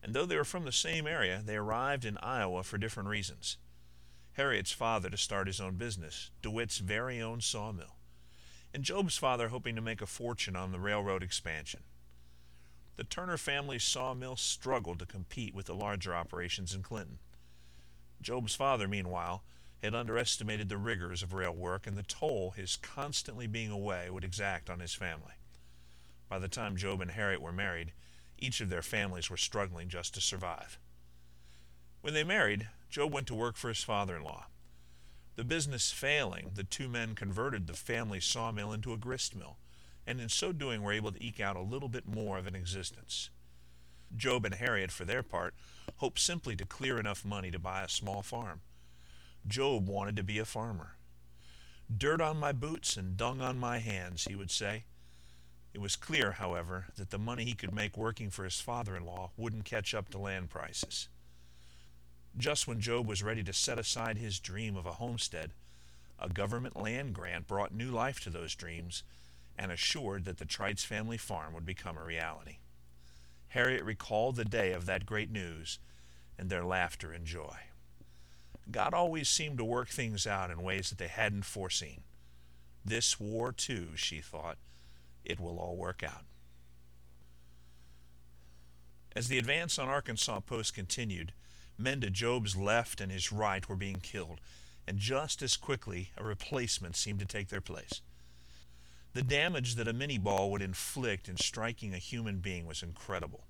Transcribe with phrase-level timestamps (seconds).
[0.00, 3.56] And though they were from the same area, they arrived in Iowa for different reasons.
[4.34, 7.96] Harriet's father to start his own business, DeWitt's very own sawmill,
[8.72, 11.80] and Job's father hoping to make a fortune on the railroad expansion.
[12.94, 17.18] The Turner family's sawmill struggled to compete with the larger operations in Clinton.
[18.22, 19.42] Job's father, meanwhile,
[19.86, 24.24] had underestimated the rigors of rail work and the toll his constantly being away would
[24.24, 25.32] exact on his family.
[26.28, 27.92] By the time Job and Harriet were married,
[28.38, 30.78] each of their families were struggling just to survive.
[32.02, 34.46] When they married, Job went to work for his father in law.
[35.36, 39.58] The business failing, the two men converted the family sawmill into a grist mill,
[40.06, 42.54] and in so doing were able to eke out a little bit more of an
[42.54, 43.30] existence.
[44.16, 45.54] Job and Harriet, for their part,
[45.96, 48.60] hoped simply to clear enough money to buy a small farm.
[49.48, 50.96] Job wanted to be a farmer.
[51.94, 54.84] Dirt on my boots and dung on my hands, he would say.
[55.72, 59.04] It was clear, however, that the money he could make working for his father in
[59.04, 61.08] law wouldn't catch up to land prices.
[62.36, 65.52] Just when Job was ready to set aside his dream of a homestead,
[66.18, 69.04] a government land grant brought new life to those dreams
[69.56, 72.56] and assured that the Trites family farm would become a reality.
[73.48, 75.78] Harriet recalled the day of that great news
[76.38, 77.56] and their laughter and joy.
[78.70, 82.02] God always seemed to work things out in ways that they hadn't foreseen.
[82.84, 84.58] This war, too, she thought,
[85.24, 86.24] it will all work out.
[89.14, 91.32] As the advance on Arkansas Post continued,
[91.78, 94.40] men to Job's left and his right were being killed,
[94.86, 98.02] and just as quickly a replacement seemed to take their place.
[99.14, 103.46] The damage that a minié ball would inflict in striking a human being was incredible.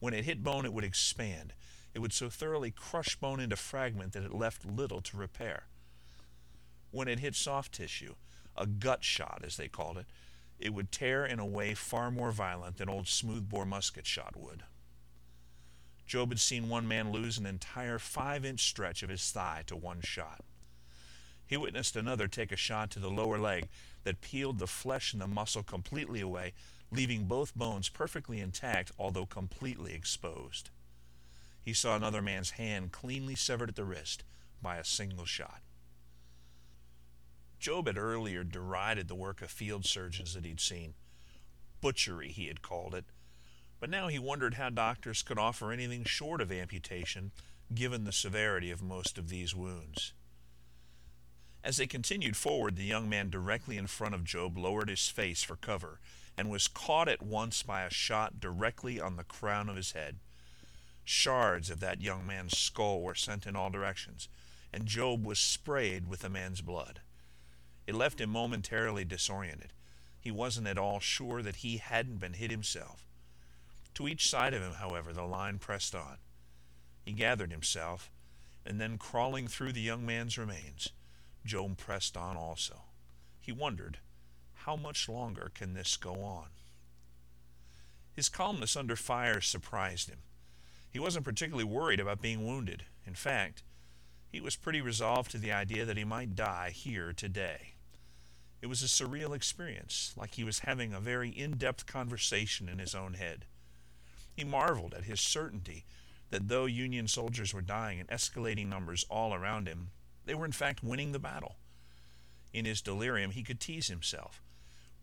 [0.00, 1.52] When it hit bone, it would expand,
[1.94, 5.64] it would so thoroughly crush bone into fragment that it left little to repair.
[6.90, 8.14] When it hit soft tissue,
[8.56, 10.06] a gut shot as they called it,
[10.58, 14.64] it would tear in a way far more violent than old smoothbore musket shot would.
[16.06, 19.76] Job had seen one man lose an entire five inch stretch of his thigh to
[19.76, 20.44] one shot.
[21.46, 23.68] He witnessed another take a shot to the lower leg
[24.04, 26.52] that peeled the flesh and the muscle completely away,
[26.92, 30.70] leaving both bones perfectly intact, although completely exposed
[31.70, 34.24] he saw another man's hand cleanly severed at the wrist
[34.60, 35.60] by a single shot.
[37.60, 40.94] Job had earlier derided the work of field surgeons that he'd seen.
[41.80, 43.04] Butchery, he had called it.
[43.78, 47.30] But now he wondered how doctors could offer anything short of amputation,
[47.72, 50.12] given the severity of most of these wounds.
[51.62, 55.44] As they continued forward, the young man directly in front of Job lowered his face
[55.44, 56.00] for cover
[56.36, 60.16] and was caught at once by a shot directly on the crown of his head.
[61.12, 64.28] Shards of that young man's skull were sent in all directions,
[64.72, 67.00] and Job was sprayed with the man's blood.
[67.84, 69.72] It left him momentarily disoriented.
[70.20, 73.08] He wasn't at all sure that he hadn't been hit himself.
[73.94, 76.18] To each side of him, however, the line pressed on.
[77.04, 78.08] He gathered himself,
[78.64, 80.90] and then crawling through the young man's remains,
[81.44, 82.82] Job pressed on also.
[83.40, 83.98] He wondered,
[84.54, 86.50] how much longer can this go on?
[88.12, 90.18] His calmness under fire surprised him.
[90.90, 92.84] He wasn't particularly worried about being wounded.
[93.06, 93.62] In fact,
[94.30, 97.74] he was pretty resolved to the idea that he might die here today.
[98.62, 102.78] It was a surreal experience, like he was having a very in depth conversation in
[102.78, 103.46] his own head.
[104.36, 105.84] He marveled at his certainty
[106.30, 109.90] that though Union soldiers were dying in escalating numbers all around him,
[110.26, 111.56] they were in fact winning the battle.
[112.52, 114.42] In his delirium, he could tease himself.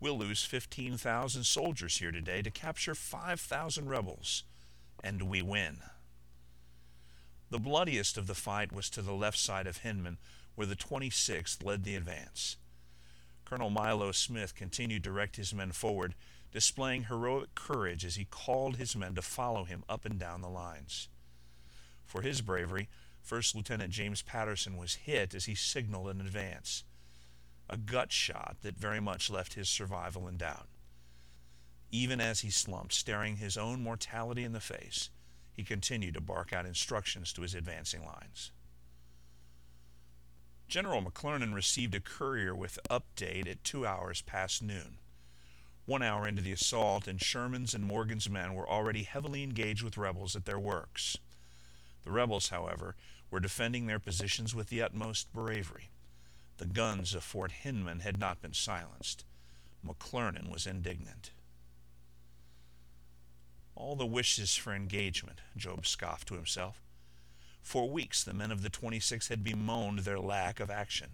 [0.00, 4.44] We'll lose 15,000 soldiers here today to capture 5,000 rebels,
[5.02, 5.78] and we win.
[7.50, 10.18] The bloodiest of the fight was to the left side of Hindman,
[10.54, 12.56] where the 26th led the advance.
[13.44, 16.14] Colonel Milo Smith continued to direct his men forward,
[16.52, 20.48] displaying heroic courage as he called his men to follow him up and down the
[20.48, 21.08] lines.
[22.04, 22.88] For his bravery,
[23.22, 26.84] First Lieutenant James Patterson was hit as he signaled an advance,
[27.68, 30.68] a gut shot that very much left his survival in doubt.
[31.90, 35.10] Even as he slumped, staring his own mortality in the face,
[35.52, 38.52] he continued to bark out instructions to his advancing lines.
[40.68, 44.98] General McClernand received a courier with update at two hours past noon.
[45.86, 49.96] One hour into the assault, and Sherman's and Morgan's men were already heavily engaged with
[49.96, 51.16] rebels at their works.
[52.04, 52.94] The rebels, however,
[53.30, 55.88] were defending their positions with the utmost bravery.
[56.58, 59.24] The guns of Fort Hindman had not been silenced.
[59.86, 61.30] McClernand was indignant.
[63.88, 66.82] All the wishes for engagement, Job scoffed to himself.
[67.62, 71.12] For weeks the men of the 26 had bemoaned their lack of action.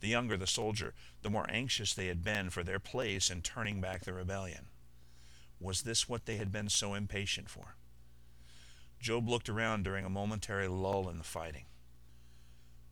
[0.00, 0.92] The younger the soldier,
[1.22, 4.66] the more anxious they had been for their place in turning back the rebellion.
[5.58, 7.76] Was this what they had been so impatient for?
[9.00, 11.64] Job looked around during a momentary lull in the fighting.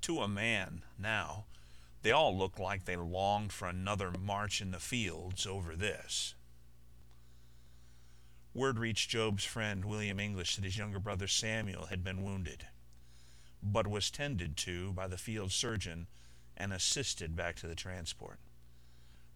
[0.00, 1.44] To a man, now,
[2.02, 6.34] they all looked like they longed for another march in the fields over this.
[8.54, 12.66] Word reached Job's friend William English that his younger brother Samuel had been wounded,
[13.62, 16.06] but was tended to by the field surgeon
[16.54, 18.38] and assisted back to the transport.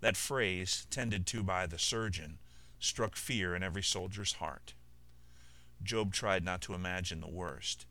[0.00, 2.38] That phrase, tended to by the surgeon,
[2.78, 4.74] struck fear in every soldier's heart.
[5.82, 7.86] Job tried not to imagine the worst.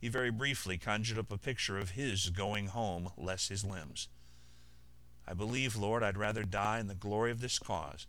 [0.00, 4.08] He very briefly conjured up a picture of his going home, less his limbs.
[5.28, 8.08] I believe, Lord, I'd rather die in the glory of this cause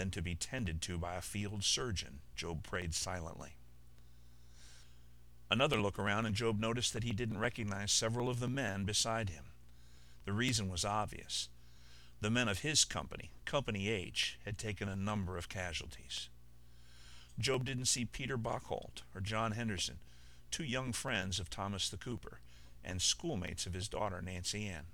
[0.00, 3.50] than to be tended to by a field surgeon, Job prayed silently.
[5.50, 9.28] Another look around, and Job noticed that he didn't recognize several of the men beside
[9.28, 9.44] him.
[10.24, 11.50] The reason was obvious.
[12.22, 16.30] The men of his company, Company H, had taken a number of casualties.
[17.38, 19.98] Job didn't see Peter Bockholt or John Henderson,
[20.50, 22.40] two young friends of Thomas the Cooper
[22.82, 24.86] and schoolmates of his daughter Nancy Ann.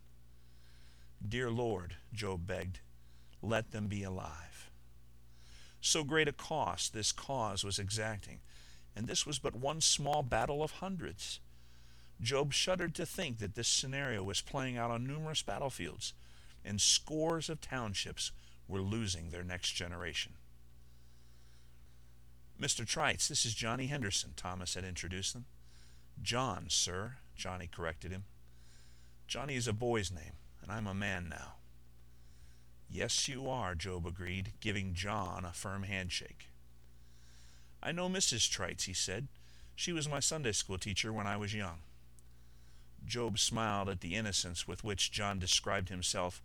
[1.24, 2.80] Dear Lord, Job begged,
[3.40, 4.65] let them be alive.
[5.86, 8.40] So great a cost this cause was exacting,
[8.96, 11.38] and this was but one small battle of hundreds.
[12.20, 16.12] Job shuddered to think that this scenario was playing out on numerous battlefields,
[16.64, 18.32] and scores of townships
[18.66, 20.32] were losing their next generation.
[22.60, 22.84] Mr.
[22.84, 25.44] Trites, this is Johnny Henderson, Thomas had introduced them.
[26.20, 28.24] John, sir, Johnny corrected him.
[29.28, 31.58] Johnny is a boy's name, and I'm a man now.
[32.88, 36.48] Yes, you are, Job agreed, giving John a firm handshake.
[37.82, 38.48] I know Mrs.
[38.50, 39.28] Trites, he said.
[39.74, 41.80] She was my Sunday school teacher when I was young.
[43.04, 46.42] Job smiled at the innocence with which John described himself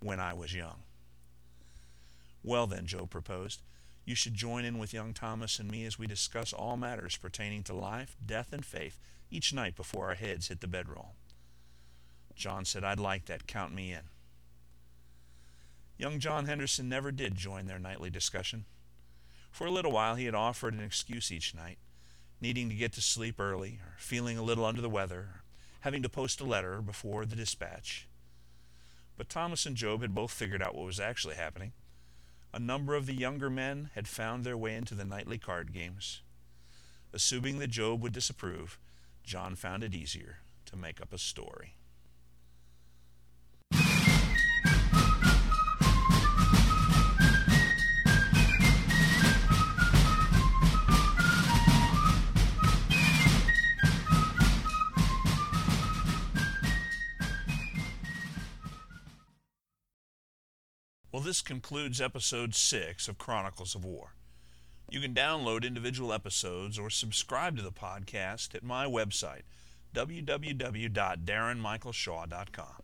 [0.00, 0.82] when I was young.
[2.42, 3.62] Well, then, Job proposed,
[4.04, 7.62] you should join in with young Thomas and me as we discuss all matters pertaining
[7.64, 8.98] to life, death, and faith
[9.30, 11.14] each night before our heads hit the bedroll.
[12.34, 13.46] John said, I'd like that.
[13.46, 14.02] Count me in.
[16.02, 18.64] Young John Henderson never did join their nightly discussion.
[19.52, 21.78] For a little while he had offered an excuse each night,
[22.40, 25.44] needing to get to sleep early, or feeling a little under the weather,
[25.82, 28.08] having to post a letter before the dispatch.
[29.16, 31.70] But Thomas and Job had both figured out what was actually happening.
[32.52, 36.22] A number of the younger men had found their way into the nightly card games.
[37.12, 38.76] Assuming that Job would disapprove,
[39.22, 41.76] John found it easier to make up a story.
[61.12, 64.14] Well, this concludes episode 6 of Chronicles of War.
[64.88, 69.42] You can download individual episodes or subscribe to the podcast at my website,
[69.94, 72.82] www.darrenmichaelshaw.com.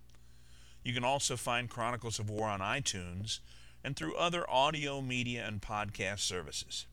[0.85, 3.40] You can also find Chronicles of War on iTunes
[3.82, 6.85] and through other audio, media, and podcast services.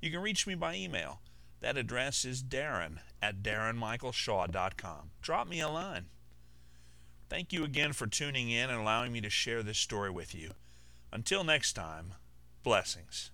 [0.00, 1.20] You can reach me by email.
[1.58, 5.10] That address is darren at darrenmichaelshaw.com.
[5.20, 6.06] Drop me a line.
[7.30, 10.50] Thank you again for tuning in and allowing me to share this story with you.
[11.12, 12.14] Until next time,
[12.64, 13.30] blessings.